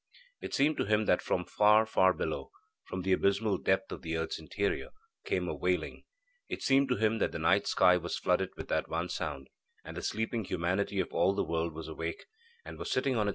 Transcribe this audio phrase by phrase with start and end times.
[0.41, 2.49] It seemed to him that from far far below
[2.85, 4.89] from the abysmal depth of the earth's interior
[5.25, 6.05] came a wailing.
[6.49, 9.51] It seemed to him that the night sky was flooded with that one sound,
[9.85, 12.25] that the sleeping humanity of all the world was awake,
[12.65, 13.29] and was sitting on its beds, trying to listen.